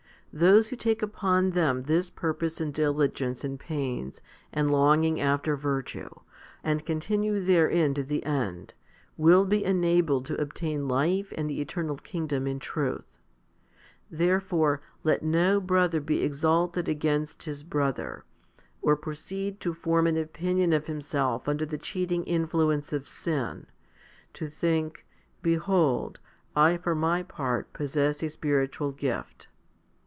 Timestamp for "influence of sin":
22.23-23.67